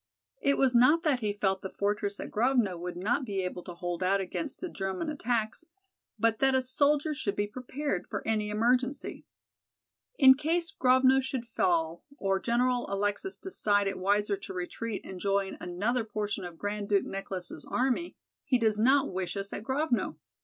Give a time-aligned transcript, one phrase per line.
[0.41, 3.75] It was not that he felt the fortress at Grovno would not be able to
[3.75, 5.63] hold out against the German attacks,
[6.17, 9.27] but that a soldier should be prepared for any emergency.
[10.17, 15.55] In case Grovno should fall, or General Alexis decide it wiser to retreat and join
[15.59, 20.15] another portion of Grand Duke Nicholas' army, he does not wish us at Grovno.